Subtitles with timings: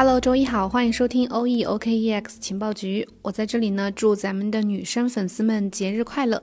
[0.00, 3.08] Hello，周一好，欢迎收听 O E O K E X 情报局。
[3.20, 6.40] 我在这里呢，祝咱们的女生粉丝们节日快乐。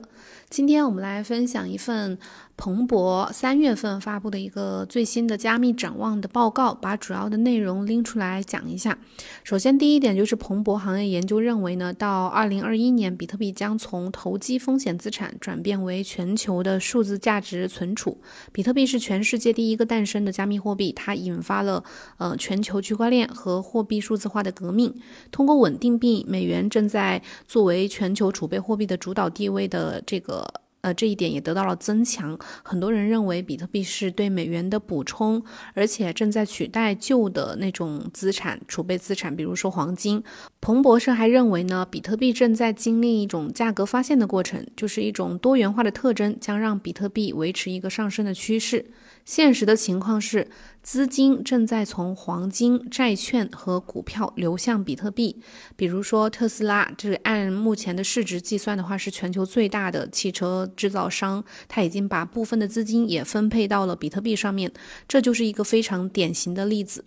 [0.48, 2.18] 今天我们来分享一份。
[2.58, 8.98] 彭博三月份发布的一个最新的加密展望的报告，把主要的内容拎出来讲一下。
[9.44, 18.16] 首先，第一点就是彭博行业研究认为呢，到二零二一年，比特币将从投机风险资产转变为全球的数字价值存储。
[18.52, 21.84] 比特币是全世界第一个诞生的加密货币，它引发了
[22.16, 24.94] 呃全球区块链和货币数字化的革命。
[25.30, 30.45] 通过稳定币，美元正在作为全球储备货币的主导地位的这个。
[30.86, 32.38] 呃，这一点也得到了增强。
[32.62, 35.42] 很多人认为比特币是对美元的补充，
[35.74, 40.22] 而且正在取代旧的那种资产储备资产，比如说黄金。
[40.60, 48.86] 彭博社还认为呢，比特币正在经历一种价格发现的过程，就是一种多元化的特征，将让比特币维持一个上升的趋势。
[49.24, 50.46] 现实的情况是，
[50.86, 55.36] 资金正在从黄金、债券和股票流向比特币。
[55.74, 64.70] 比如说，特斯拉，这是按目前的市值计算的话，是全球最大的汽车制造商，它已经把部分的资金也分配到了比特币上面。
[65.08, 67.04] 这就是一个非常典型的例子。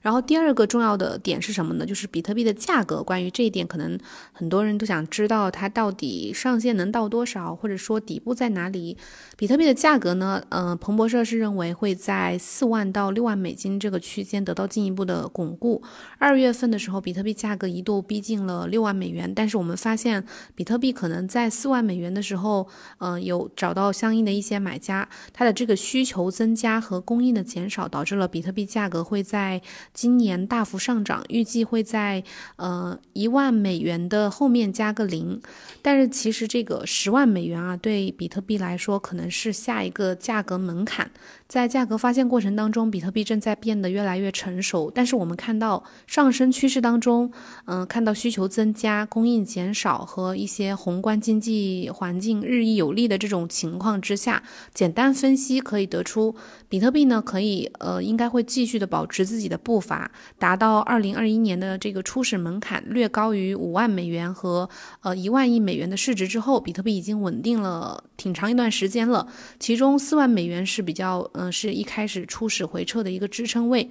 [0.00, 1.84] 然后第二个重要的点是什么呢？
[1.84, 3.02] 就是比特币的价格。
[3.02, 3.98] 关于这一点，可能
[4.32, 8.96] 很多人都想知道它到底上限能到多少，或者说底部在哪里。
[9.36, 10.42] 比特币的价格呢？
[10.48, 15.82] 呃，彭博社是认为会在四万到六万美金这个区间得到进一步的巩固。
[16.18, 22.66] 二月份的时候，比特币价格一度逼近了六万美元，但是我们发现比特币可能在四万美元的时候，
[22.98, 29.60] 呃，有找到相应的一些买家，它的这个需求增加和供应的减少，导致了比特币价格会在。
[29.92, 32.22] 今年大幅上涨，预计会在
[32.56, 35.40] 呃一万美元的后面加个零，
[35.82, 41.10] 但是其实这个十万美元啊，对比特币来说可能是下一个价格门槛。
[41.48, 44.92] 在价格发现过程当中，比特币正在变得越来越成熟。
[44.94, 47.32] 但是我们看到上升趋势当中，
[47.64, 54.42] 嗯，看到需求增加、供应减少和一些宏观经济环境日益有利的这种情况之下，
[54.74, 56.36] 简单分析可以得出，
[56.68, 64.68] 比特币呢可以呃应该会继续的保持自己的不步伐，达到二零二一年的这个初始门槛略高于五万美元和
[65.02, 69.28] 呃一万亿美元的市值之后，比特币已经稳定了挺长一段时间了。
[69.60, 71.18] 其中四万美元是比较。
[71.34, 73.90] 嗯，是一开始初始回撤的一个支撑位。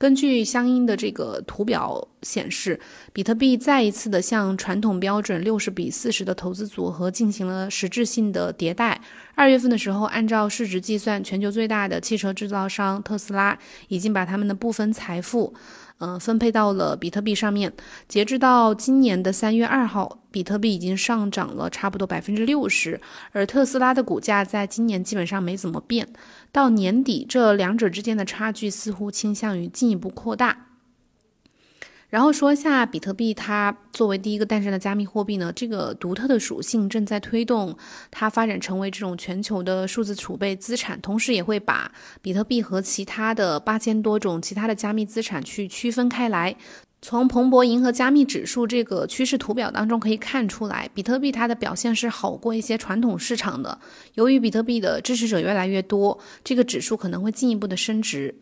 [0.00, 2.80] 根据相应的这个图表显示，
[3.12, 8.98] 比特币再一次的向传统标准六十比四十的投资组合进行了实质性的迭代。
[9.34, 13.58] 二月份的时候，按照市值计算，全球最大的汽车制造商特斯拉
[13.88, 15.52] 已经把他们的部分财富。
[16.00, 17.72] 嗯，分配到了比特币上面。
[18.08, 23.00] 截至到今年的三月二号，比特币已经上涨了差不多百分之六十，
[23.32, 26.08] 而特斯拉的股价在今年基本上没怎么变。
[26.50, 30.69] 到年底，这两者之间的差距似乎倾向于进一步扩大。
[32.10, 37.74] 然后说一下比特币，它作为第一个诞生的加密货币呢，这个独特的属性正在推动
[38.10, 41.90] 它发展成为这种全球的数字储备资产，同时也会把
[42.20, 46.56] 比特币和其他的八千多种其他的加密资产去区分开来。
[47.02, 53.78] 从彭博银河加密指数这个趋势图表当中可以看出来，比特币它的表现是好过一些传统市场的。
[54.16, 58.34] 由于比特币的支持者越来越多，这个指数可能会进一步的升值。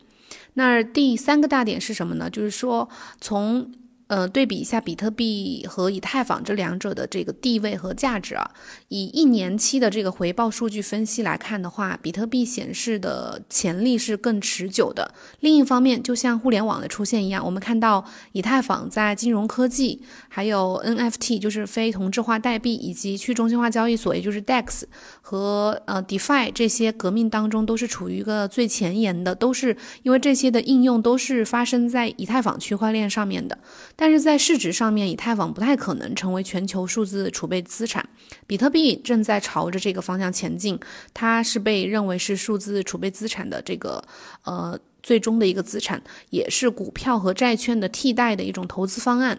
[0.59, 2.29] 那第三个大点是什么呢？
[2.29, 2.89] 就是说，
[3.21, 3.71] 从
[4.09, 8.49] 呃，对比一下比特币和以太坊这两者的这个地位和价值啊，
[8.87, 15.13] 以一年期的这个回报数据分析来看的话，比特币显示的潜力是更持久的。
[15.41, 24.85] 另一方面，就像互联网的出现一样，我们看到以太坊在金融科技、还有 NFT 就是非同质化代币以及去中心化交易所，也就是 DEX
[25.21, 33.55] 和呃 DeFi 这些革命当中，都是处于一个最前沿的，都是因为这些的应用都是发生在以太坊区块链上面的。
[34.01, 38.07] 但是在市值上面，以太坊不太可能成为全球数字储备资产。
[38.47, 40.79] 比特币正在朝着这个方向前进，
[41.13, 44.01] 它是被认为是数字储备资产的这个
[44.45, 49.37] 呃最终的一个资产，也是股票和债券的替代的一种投资方案。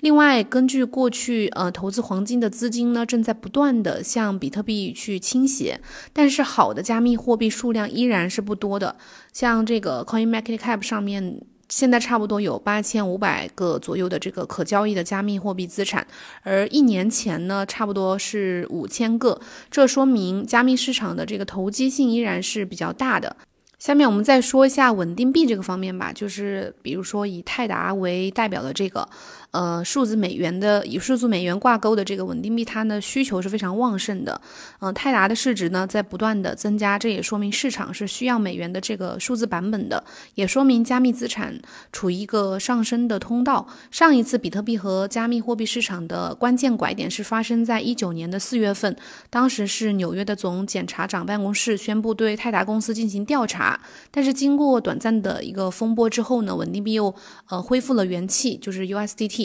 [0.00, 5.80] 另外，根据过去呃投资黄金的资金呢，正在不断的向比特币去倾斜，
[6.12, 8.94] 但是好的加密货币数量依然是不多的，
[9.32, 11.40] 像这个 Coin Market Cap 上面。
[11.72, 16.06] 现在差不多有八千五百个左右的这个可交易的加密货币资产，
[16.42, 19.40] 而一年前呢，差不多是五千个。
[19.70, 23.34] 这说明加密市场的这个投机性依然是比较大的。
[23.78, 29.08] 下面我们再说一下稳定币这个方面吧，就是比如说以泰达为代表的这个，
[29.52, 34.40] 呃，数字美元的以数字美元挂钩的这个稳定币，它的需求是非常旺盛的。
[34.80, 40.02] 嗯，泰达的市值呢在不断的增加，这也说明市场是需要美元的这个数字版本的，
[40.36, 41.60] 也说明加密资产
[41.92, 43.68] 处于一个上升的通道。
[43.90, 48.96] 上一次比特币和加密货币市场的关键拐点是发生在一九年的四月份，
[49.28, 53.78] 当时是纽约的总检察长办公室宣布对泰达公司进行调查。
[54.10, 57.14] 但是经过短暂的一个风波之后呢，稳定币又
[57.50, 59.41] 呃恢复了元气，就是 USDT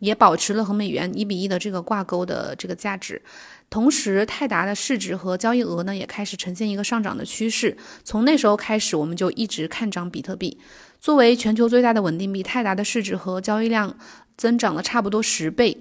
[0.00, 3.20] 也保持了和美元一比一的这个挂钩的这个价值。
[3.70, 7.76] 同时，泰达的市值和交易额呢也开始呈现一个上涨的趋势。
[8.02, 10.58] 从那时候开始，我们就一直看涨比特币。
[11.00, 13.96] 作为全球最大的稳定币，泰达的市值和交易量
[14.36, 15.78] 增长了差不多十倍。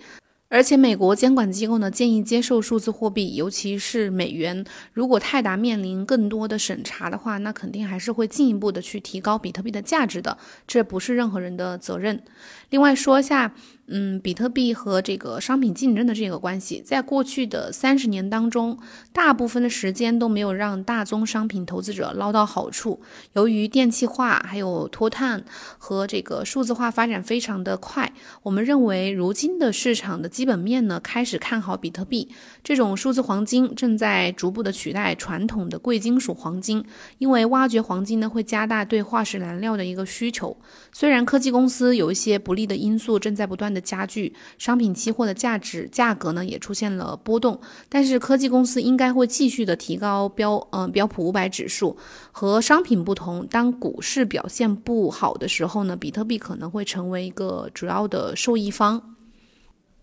[0.49, 4.65] 而且，美国监管机构呢建议接受数字货币，尤其是美元。
[4.93, 10.35] 如果泰达面临更多的审查的话，那肯定还是会进一步的去提高比特币的价值的。
[10.65, 12.23] 这不是任何人的责任。
[12.71, 13.53] 另外说一下。
[13.91, 18.77] 嗯，比特币和这个商品竞争的这个关系，在过去的三十年当中，
[19.11, 23.01] 大部分的时间都没有让大宗商品投资者捞到好处。
[23.33, 25.43] 由于电气化、还有脱碳
[25.79, 28.13] 和这个数字化发展非常的快，
[28.43, 32.29] 我们认为如今的市场的基本面呢，开始看好比特币
[32.63, 36.81] 这种数字黄金正在逐步的取代传统的贵金属黄金，
[37.17, 40.55] 因为挖掘黄金呢会加大对化石燃料的一个需求。
[40.93, 43.81] 虽然科技公司有一些不利的因素正在不断的。
[43.89, 47.59] 加剧商品期货的价值价格呢，也出现了波动。
[47.87, 51.97] 但是科技公司应该会继续的提高标嗯标普五百指数。
[52.31, 59.15] 和商品不同，当股市表现不好的时候呢，比特币可能会成为一个主要的受益方。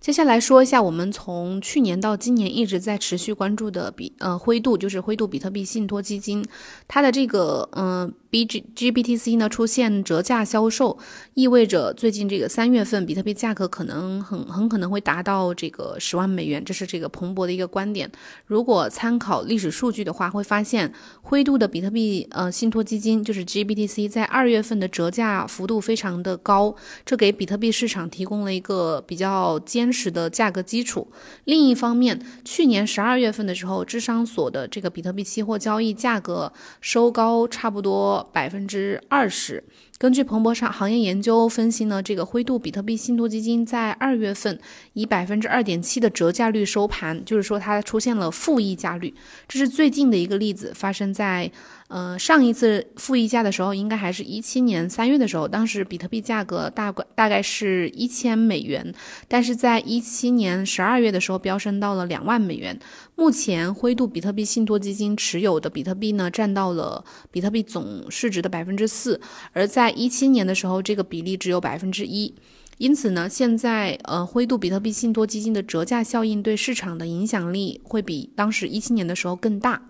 [0.07, 6.45] 接下来说一下，我们从去年到今年一直在持续关注的比呃灰度，就是灰度比特币信托基金，
[6.87, 10.99] 它的这个嗯 B G G B T C 呢出现折价销售，
[11.33, 18.13] 意味着最近这个三月份比特币价格可能很很可能会达到这个十万美元，这是这个彭博的一个观点。
[18.45, 20.93] 如果参考历史数据的话，会发现
[21.23, 29.87] 灰度的比特币呃信托基金就是 G B T C 在二月份的折价幅度非常的高，这给比特币市场提供了一个比较坚。
[29.91, 31.07] 实的价格基础。
[31.45, 39.63] 另一方面，去年十二月份的时候，智商所的这个比特币期货交易价格收高差不多百分之二十。
[39.99, 44.59] 根据彭博上行业研究分析呢，这个灰度比特币信托基金在二月份
[44.93, 49.15] 以百分之二点七的折价率收盘，就是说它出现了负溢价率。
[49.49, 51.51] 这是最近的一个例子，发生在。
[51.89, 58.93] 呃，上一次负溢价的时候，应该还是一七年三月的时候，当时比特币价格大概大概是一千美元，
[59.29, 62.77] 但是在一七年十二月的时候飙升到了两万美元。
[63.15, 69.21] 目前灰度比特币信托基金持有的比特币呢，占到了比特币总市值的百分之四，
[69.53, 72.35] 而在在一七年的时候，这个比例只有百分之一。
[72.79, 79.81] 因此呢，现在呃，灰度比特币信托基金的折价效应对市场的影响力会比当时一七年的时候更大。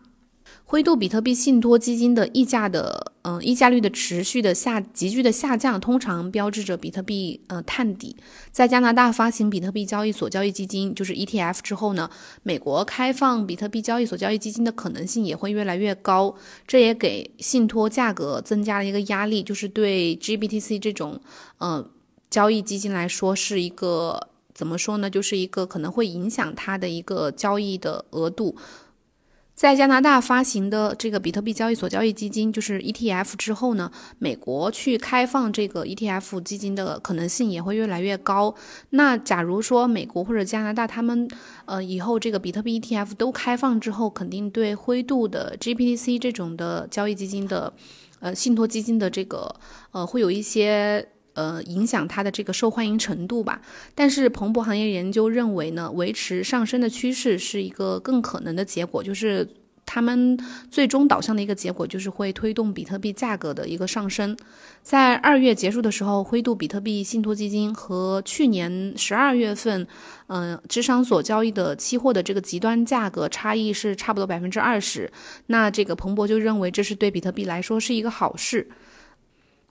[0.64, 8.16] 灰度比特币信托基金的溢价的，嗯，溢价率的持续的下急剧的下降，通常标志着比特币呃探底。
[8.50, 12.10] 在加拿大发行比特币交易所交易基金，就是 ETF 之后呢，
[12.42, 16.34] 美国开放比特币交易所交易基金的可能性也会越来越高。
[16.66, 21.20] 这也给信托价格增加了一个压力，就是对 GBTC 这种
[21.58, 21.88] 呃
[22.28, 25.08] 交易基金来说是一个怎么说呢？
[25.08, 28.56] 就是一个可能会影响它的一个交易的额度。
[29.56, 38.54] 在加拿大发行的这个比特币交易所交易基金，就是 ETF 之后呢，美国去开放这个 ETF 基金的可能性也会越来越高。
[38.90, 41.26] 那假如说美国或者加拿大他们，
[41.64, 47.72] 呃，以后这个比特币 ETF 都开放之后，肯定对灰度的 GPTC 这种的交易基金的，
[48.20, 49.56] 呃，信托基金的这个，
[49.92, 51.08] 呃，会有一些。
[51.36, 53.60] 呃，影响它的这个受欢迎程度吧。
[53.94, 59.46] 但是彭博行业研究认为呢，维持上升的趋势是一个更可能的结果，就是
[59.84, 60.36] 他们
[60.70, 64.36] 最终导向的一个结果就是会推动比特币价格的一个上升。
[64.82, 69.86] 在二月结束的时候，灰度比特币信托基金和去年十二月份，
[70.28, 75.12] 嗯，智商所交易的期货的这个极端价格差异是差不多百分之二十。
[75.46, 78.66] 那这个彭博就认为这是对比特币来说是一个好事。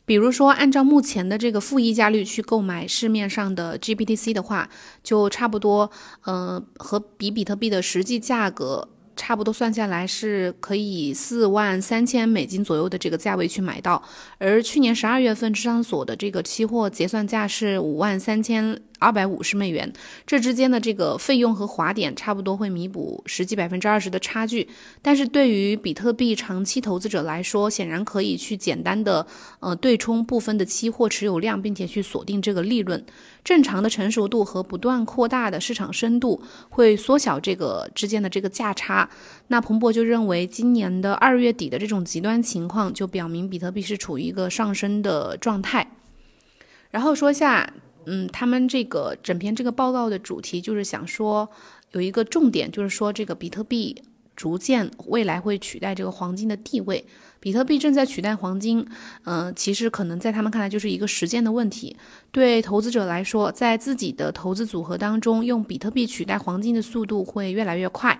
[0.05, 4.69] 比如说，按照目前的这个负溢价率去购买市面上的 GBTC 的话，
[5.03, 5.89] 就差不多，
[6.25, 14.01] 嗯，和比比特币的实际价格差不多，算下来是可以四万三千美金左右的这个价位去买到。
[14.37, 19.91] 而去年十二月份上所的这个期货结算价是五万三千二百五十美元，
[20.25, 24.67] 这之间的这个费用和滑点差不多会弥补实际百分之二十的差距。
[25.01, 29.25] 但是对于比特币长期投资者来说，显然可以去简单的
[29.59, 33.05] 呃对冲部分的期货持有量，并且去锁定这个利润。
[33.43, 39.07] 正常的成熟度和不断扩大的市场深度会缩小这个之间的这个价差。
[39.49, 45.85] 那彭博就认为，今年的二月底的这种极端情况就表明比特币是处于一个上升的状态。
[46.89, 47.71] 然后说下。
[48.05, 51.49] 嗯，他们这个整篇这个报告的主题就是想说，
[51.91, 54.01] 有一个重点就是说，这个比特币
[54.35, 57.05] 逐渐未来会取代这个黄金的地位。
[57.39, 58.83] 比特币正在取代黄金，
[59.25, 61.95] 嗯，其实可能在他们看来就是一个时间的问题。
[62.31, 68.19] 对投资者来说，在自己的投资组合当中，用比特币取代黄金的速度会越来越快。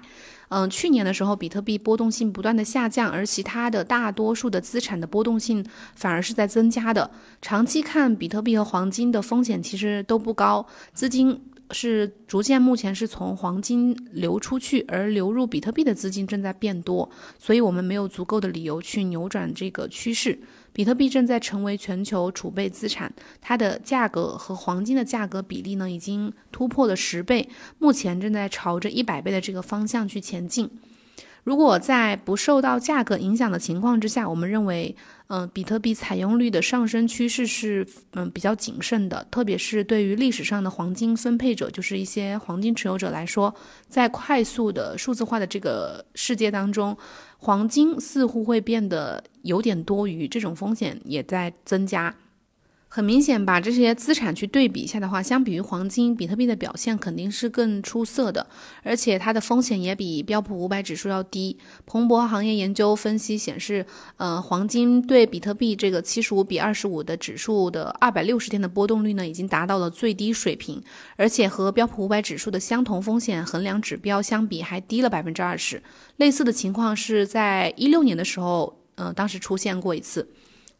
[0.50, 7.12] 嗯，去年的时候，比特币波动性不断的下降，而其他的大多数的资产的波动性反而是在增加的。
[7.42, 11.42] 长期看，比特币和黄金的风险其实都不高，资金。
[11.72, 17.10] 是逐渐，目前是从黄金流出去，而流入比特币的资金正在变多，
[17.40, 20.40] 所以我们没有足够的理由去扭转这个趋势。
[20.76, 27.48] 比特币正在成为全球储备资产，它的价格和黄金的价格比例呢，已经突破了十倍，
[27.80, 30.70] 目前正在朝着一百倍的这个方向去前进。
[31.46, 34.94] 如果在不受到价格影响的情况之下，我们认为，
[35.28, 43.54] 嗯，比特币采用率的上升趋势是嗯比较谨慎的，特别是对于历史上的黄金分配者，就是一些黄金持有者来说，
[43.88, 46.98] 在快速的数字化的这个世界当中，
[47.38, 52.14] 黄金似乎会变得有点多余，这种风险也在增加。
[52.88, 58.48] 很明显，把这些资产去对比一下的话，相比于黄金，比特币的表现肯定是更出色的，
[58.84, 61.58] 而且它的风险也比标普五百指数要低。
[61.86, 63.86] 彭博行业研究分析显示，
[64.16, 70.82] 呃，黄金对比特币这个七十五比二十五的指数的二百六十天的波动率呢，已经达到了最低水平，
[71.18, 75.84] 而且和标普五百指数的相同风险衡量指标相比，还低了百分之二十。
[76.16, 80.28] 类似的情况是在一六年的时候，呃，当时出现过一次。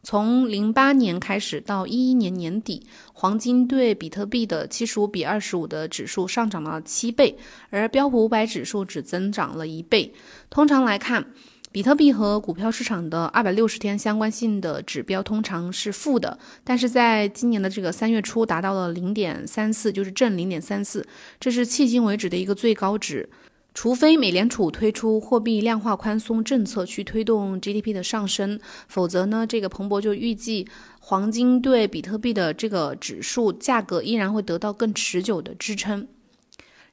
[0.02, 7.36] 从零八年开始到一一年年底，黄金对比特币的七十五比二十五的指数上涨了七倍，
[7.70, 10.14] 而标普五百指数只增长了一倍。
[10.48, 11.32] 通常来看，
[11.72, 21.04] 比特币和股票市场的二百六十天相关性的指标通常是负的，但是在今年的这个三月初达到了零点三四，就是正零点三四，
[21.40, 23.28] 这是迄今为止的一个最高值。
[23.76, 30.66] 除非美联储推出货币量化宽松政策去推动 GDP 的上升，否则呢，这个彭博就预计
[30.98, 36.08] 黄金对比特币的这个指数价格依然会得到更持久的支撑。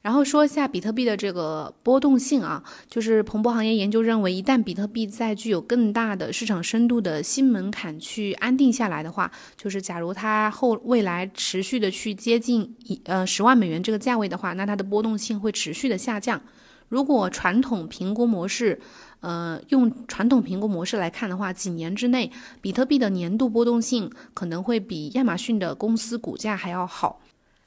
[0.01, 16.41] 然后说一下比特币的这个波动性啊，就是彭博行业研究认为，一旦比特币在具有更大的市场深度的新门槛去安定下来的话，就是假如它后未来持续的去接近一呃十万美元这个价位的话，那它的波动性会持续的下降。
[16.93, 18.79] 如果传统评估模式，
[19.21, 22.31] 呃，用传统评估模式来看的话，几年之内，
[22.61, 27.19] 比特币的年度波动性可能会比亚马逊的公司股价还要好。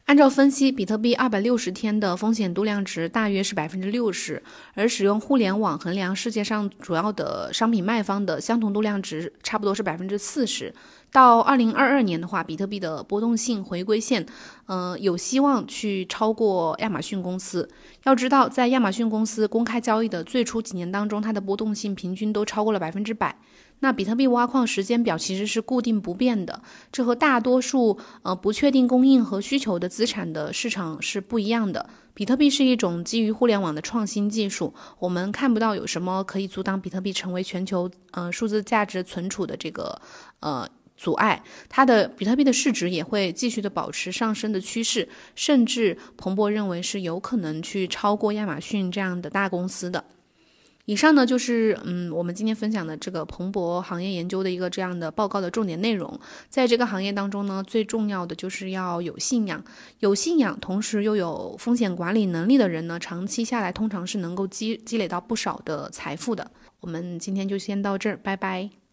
[0.04, 4.40] 按照分析，比特币二百六十天的风险度量值大约是百分之六十，
[4.75, 10.73] 而使用互联网衡量世界上主要的商品卖方的相同度量值差不多是百分之四十。
[11.16, 14.26] 到二零二二年的话，比特币的波动性回归线，
[14.66, 17.66] 呃，有希望去超过亚马逊公司。
[18.04, 23.35] 要知道，在亚马逊公司公开交易的最初几年当中，它的波动性平均都超过了百分之百。
[23.80, 26.61] 那比特币挖矿时间表其实是固定不变的，
[26.92, 31.88] 这和大多数呃不确定供应和需求的资产的市场是不一样的。
[32.12, 40.00] 比特币是一种基于互联网的创新技术，我们看不到有什么可以阻挡比特币成为全球呃数字价值存储的这个
[40.40, 41.42] 呃阻碍。
[41.68, 50.04] 它的比特币的市值也会继续的保持上升的趋势，甚至彭博认为是有可能去超过亚马逊这样的大公司的。
[50.88, 56.20] 以上呢就是嗯，我们今天分享的这个彭博行业研究的一个这样的报告的重点内容。
[56.48, 59.64] 在这个行业当中呢，最重要的就是要有信仰，
[59.98, 66.48] 有信仰，同时又有风险管理能力的人呢，长期下来通常是能够积积累到不少的财富的。
[66.78, 68.86] 我们今天就先到这儿，拜拜。